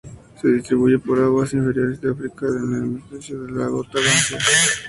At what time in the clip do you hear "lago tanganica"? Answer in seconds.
3.55-4.43